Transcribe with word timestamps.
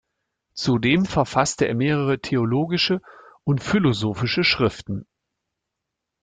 Zudem 0.55 1.05
verfasste 1.05 1.67
er 1.67 1.75
mehrere 1.75 2.19
theologische 2.19 3.01
und 3.43 3.61
philosophische 3.61 4.43
Schriften. 4.43 5.05